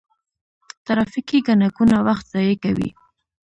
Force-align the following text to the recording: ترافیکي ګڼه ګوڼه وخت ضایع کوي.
ترافیکي 0.85 1.39
ګڼه 1.47 1.67
ګوڼه 1.75 1.99
وخت 2.07 2.25
ضایع 2.33 2.55
کوي. 2.63 2.89